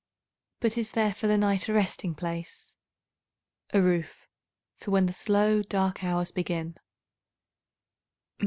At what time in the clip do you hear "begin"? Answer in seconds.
6.31-6.75